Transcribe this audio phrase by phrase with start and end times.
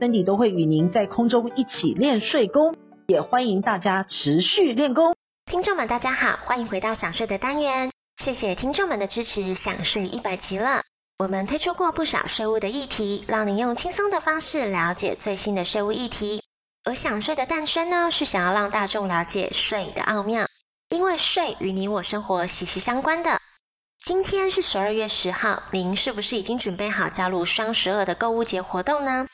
[0.00, 2.74] 森迪都会与您在空中一起练睡功，
[3.06, 5.14] 也欢迎大家持续练功。
[5.44, 7.90] 听众们，大家好，欢迎回到想睡的单元。
[8.16, 10.80] 谢谢听众们的支持，想睡一百集了。
[11.18, 16.42] 我们推出过不少税务的议题，让您用轻松的方式了解最新的税务议题。
[16.84, 20.46] 而想税的诞生呢，是想要让大众了解税的奥妙，
[20.88, 23.38] 因为税与你我生活息息相关的。
[24.02, 29.26] 今天是十二月十号，您是不是已经准备好加入双十二的购物节活动呢？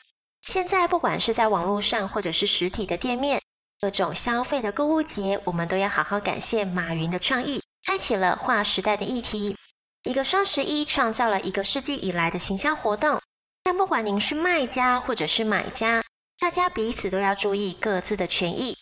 [0.47, 3.41] 现在不管是在网络上，或者是实体的店面，
[3.81, 9.57] 各种消费的购物节，我们都要好好感谢马云的创意，开启了划时代的议题。
[10.03, 13.19] 一个双十一创造了一个世纪以来的行销活动。
[13.61, 16.01] 但不管您是卖家或者是买家，
[16.39, 18.77] 大家彼此都要注意各自的权益。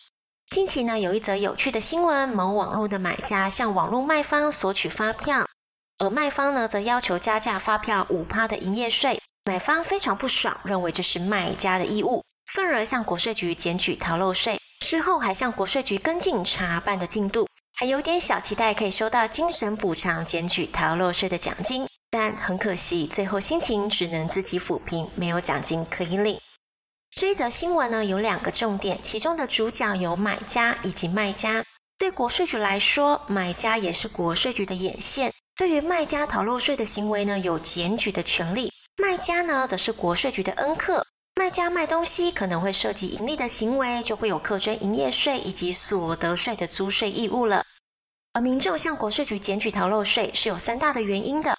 [0.46, 5.48] 近期呢，有一则有趣的新闻：某网络的买家向网络卖方索取发票，
[5.98, 9.20] 而卖方呢，则要求加价发票五趴的营业税。
[9.46, 14.60] 买方非常不爽，认为这是卖家的义务，愤而向国税局检举逃漏税。
[14.84, 17.46] 事后还向国税局跟进查办的进度，
[17.78, 21.86] 还有点小期待可以收到精神补偿检举逃漏税的奖金。
[22.10, 26.40] 但很可惜，最后心情只能自己抚平，没有奖金可以领。
[27.14, 31.64] 这一则新闻呢，有两个重点，其中的主角有买家以及卖家。
[31.96, 38.72] 对国税局来说，买家也是国税局的眼线，对于卖家逃漏税的行为呢，有检举的权利。
[38.96, 41.06] 卖家呢，则是国税局的恩客。
[41.34, 47.64] 卖家卖东西可能会涉及盈利的行为，就会有课征营业税以及所得税的租税义务了。
[48.32, 51.58] 而民众向国税局检举逃漏税是有三大的原因的：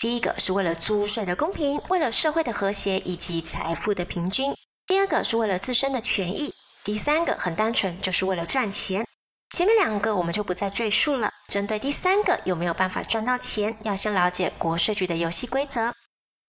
[0.00, 4.54] 第一个是为了租税的公平，为了社会的和谐以及财富的平均；
[4.86, 6.50] 第二个是为了自身的权益；
[6.82, 9.06] 第三个很单纯，就是为了赚钱。
[9.54, 11.30] 前面两个我们就不再赘述了。
[11.48, 15.92] 针对第三个有没有办法赚到钱，要先了解国税局的游戏规则。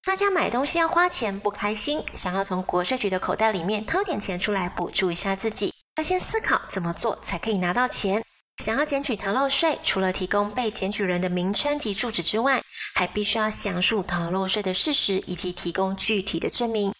[0.03, 8.23] 大家买东西要花钱不开心，想要从国税局的口袋里面掏点钱出来补助一下自己，要先思考怎么做才可以拿到钱。
[8.63, 12.63] 想要检举逃漏税，除了提供被检举人的名称及住址之外，
[12.95, 16.93] 还必须要详述逃漏税的事实以及提供具体的证明，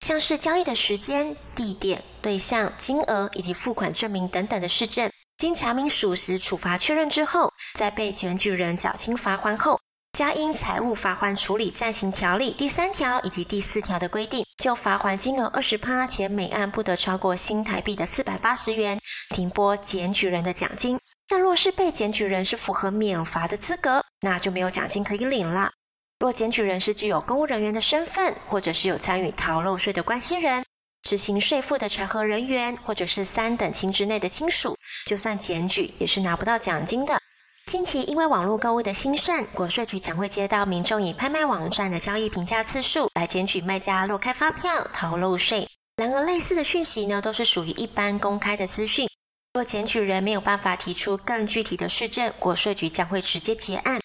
[0.00, 5.08] 像是交易的时间、地点、对象、金额以及付款证明等等的事证。
[5.36, 9.80] 经查明属实、处罚确认之后，在被检举人缴清罚锾后。
[10.12, 18.98] 加应财务罚锾处理暂行条例第三条以及第四条的规定，就罚锾金额二十趴，且每案不得超过新台币的四百八十元，
[19.30, 20.98] 停拨检举人的奖金。
[21.28, 25.72] 但若是被检举人是符合免罚的资格，那就没有奖金可以领了。
[26.18, 30.64] 若检举人是具有公务人员的身份，或者是有参与逃漏税的关系人、
[31.02, 34.76] 执行税负的查核人员，或者是三等亲之内的亲属，
[35.06, 37.20] 就算检举也是拿不到奖金的。
[37.68, 45.68] 近期因为网络购物的兴盛，国税局常会接到民众以拍卖网站的交易评价次数来检举卖家漏开发票、逃漏税。
[45.96, 49.06] 然而，类似的讯息呢，都是属于一般公开的资讯。
[49.52, 54.00] 若检举人没有办法提出更具体的事证，国税局将会直接结案。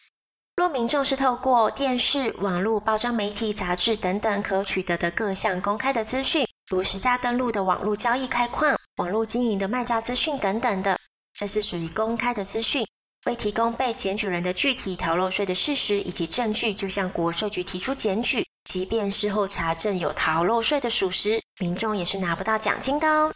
[0.58, 11.00] 若民众是透过电视、网络、包装媒体、杂志等等可取得的各项公开的资讯，如实价登录的网络交易开况、网络经营的卖家资讯等等的，
[11.34, 12.86] 这是属于公开的资讯。
[13.26, 23.34] 未提供被检举人的具体逃漏税的事实以及证据，就向国税局提出检举，即便事后查证有逃漏税的属实，民众也是拿不到奖金的哦。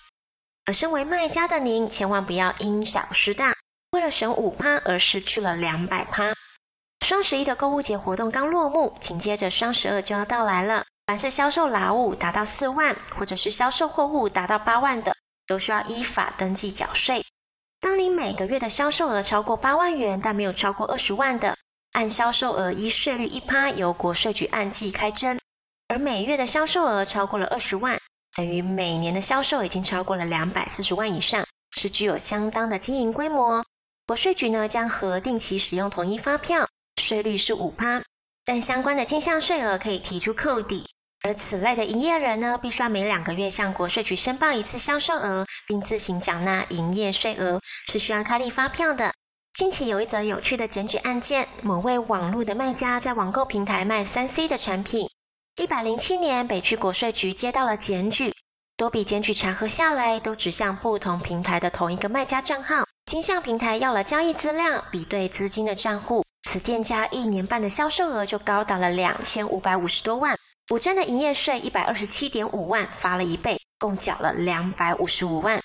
[0.65, 3.55] 而身为卖家的您，千万不要因小失大，
[3.91, 6.33] 为了省五趴而失去了两百趴。
[7.05, 10.83] 双十一的购物节活动刚落幕，紧接着双十二就要到来了。
[11.05, 15.15] 凡是销售劳务达到四万，或者是销售货物达到八万的，
[15.47, 17.25] 都需要依法登记缴税。
[17.87, 21.55] 当您每个月的销售额超过八万元，但没有超过二十万的，
[21.93, 25.37] 按销售额一税率一趴由国税局按季开征；
[25.87, 27.97] 而每月的销售额超过了二十万，
[28.35, 31.47] 等于每年的销售已经超过了两百四十万以上，
[31.77, 33.63] 是具有相当的经营规模。
[34.05, 36.67] 国税局呢将核定其使用统一发票，
[37.01, 38.03] 税率是五趴，
[38.43, 40.85] 但相关的进项税额可以提出扣抵。
[41.27, 47.59] 而此类的营业人呢，必须要每两个月向国税局申报一次销售额，并自行缴纳营业税额，
[47.91, 49.11] 是需要开立发票的。
[49.53, 55.09] 近期有一则有趣的检举案件，某位网络的卖家在网购平台卖三 C 的产品。
[55.57, 58.33] 一百零七年，北区国税局接到了检举，
[58.77, 70.36] 多笔检举查核下来，都指向不同平台的同一个卖家账号，经向平台要了交易资料，比对资金的账户，此店家一年半的销售额就高达了两千五百五十多万，
[70.69, 75.61] 五成的营业税一百二十七点五万，发了一倍，共缴了两百五十五万。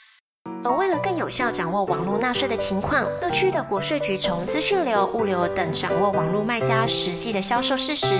[0.62, 8.14] 而为了更有效掌握网络纳税的情况，各区的国税局从资讯流、物流等掌握网络卖家实际的销售事实，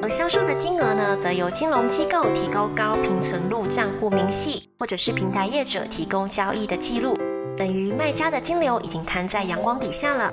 [0.00, 7.16] 而销售的金额呢，则由金融机构提供高频存入账户明细，或者是平台业者提供交易的记录，
[7.56, 10.32] 等于卖家的金流已经摊在阳光底下了。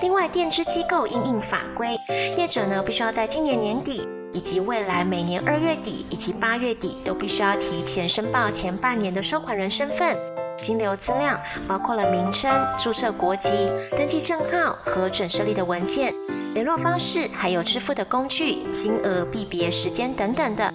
[0.00, 1.94] 另外，电支机构应应法规，
[2.38, 10.14] 业者呢必须要在今年年底以及未来每年二月底以及八月底都必须要提前申报前半年的收款人身份。
[10.58, 16.12] 金流资料包括了名称、注册国籍、登记证号、和准设立的文件、
[16.52, 20.70] 联络方式，还有支付的工具、金额、币别、时间等等的。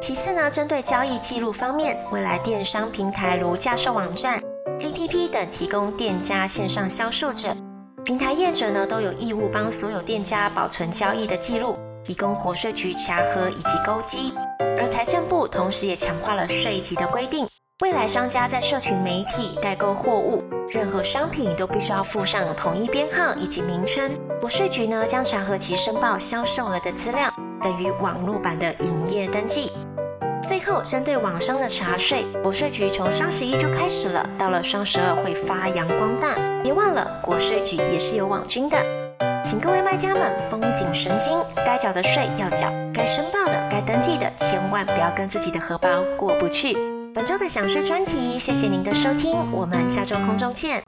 [0.00, 4.40] 其次呢，针对交易记录方面，未来电商平台如架售网站、
[4.80, 7.54] APP 等提供店家线上销售者，
[8.06, 11.78] 平台业者呢都有义务帮所有店家保存交易的记录，
[12.10, 14.34] 以供国税局查核以及勾稽。
[14.76, 17.46] 而财政部同时也强化了税级的规定。
[17.84, 24.10] 未来商家在社群媒体代购货物，任何商品都必须要附上统一编号以及名称。
[24.40, 29.70] 国税局呢将查核其申报销售额的资料，等于网络版的营业登记。
[30.42, 36.34] 最后，针对网商的查税，国税局从双十一就开始了，到了双十二会发扬光大。
[36.62, 38.76] 别忘了，国税局也是有网军的，
[39.42, 46.76] 请各位卖家们绷紧神经，该缴的税要缴，该申报的、该登记的，千万不要跟自己的荷包过不去。
[47.14, 50.82] 本周的享税专题，谢谢您的收听，我们下周空中见。